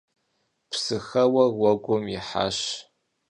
Псыхэуэр 0.69 1.51
уэгум 1.59 2.03
ихьащ. 2.15 2.59